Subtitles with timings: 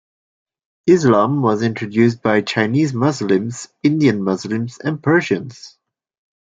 [0.87, 5.77] Islam was introduced by Chinese Muslims, Indian Muslims, and Persians.